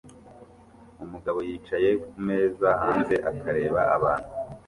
[1.03, 4.29] Umugabo yicaye kumeza hanze akareba abantu